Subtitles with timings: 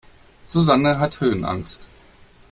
[0.47, 1.85] Susanne hat Höhenangst.